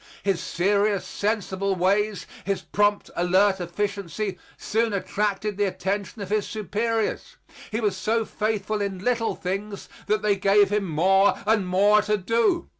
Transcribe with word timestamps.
His 0.23 0.41
serious, 0.41 1.05
sensible 1.05 1.75
ways, 1.75 2.25
his 2.43 2.63
prompt, 2.63 3.11
alert 3.15 3.61
efficiency 3.61 4.39
soon 4.57 4.93
attracted 4.93 5.57
the 5.57 5.65
attention 5.65 6.23
of 6.23 6.31
his 6.31 6.47
superiors. 6.47 7.35
He 7.69 7.79
was 7.81 7.95
so 7.95 8.25
faithful 8.25 8.81
in 8.81 8.97
little 9.05 9.35
things 9.35 9.87
that 10.07 10.23
they 10.23 10.37
gave 10.37 10.71
him 10.71 10.89
more 10.89 11.35
and 11.45 11.67
more 11.67 12.01
to 12.01 12.17
do. 12.17 12.67